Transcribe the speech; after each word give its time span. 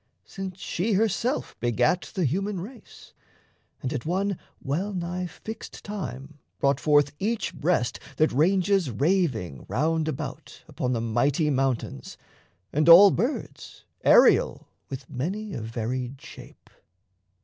Since 0.25 0.59
she 0.59 0.93
herself 0.93 1.55
begat 1.59 2.11
the 2.15 2.25
human 2.25 2.59
race, 2.59 3.13
And 3.83 3.93
at 3.93 4.03
one 4.03 4.39
well 4.59 4.93
nigh 4.93 5.27
fixed 5.27 5.83
time 5.83 6.39
brought 6.59 6.79
forth 6.79 7.11
Each 7.19 7.53
breast 7.53 7.99
that 8.17 8.31
ranges 8.31 8.89
raving 8.89 9.63
round 9.69 10.07
about 10.07 10.63
Upon 10.67 10.93
the 10.93 11.01
mighty 11.01 11.51
mountains 11.51 12.17
and 12.73 12.89
all 12.89 13.11
birds 13.11 13.85
Aerial 14.03 14.67
with 14.89 15.07
many 15.07 15.53
a 15.53 15.61
varied 15.61 16.19
shape. 16.19 16.71